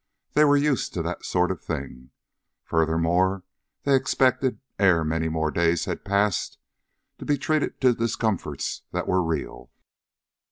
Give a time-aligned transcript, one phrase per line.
[0.33, 2.09] They were used to that sort of thing.
[2.63, 3.43] Furthermore,
[3.83, 6.57] they expected, ere many more days had passed,
[7.19, 9.69] to be treated to discomforts that were real.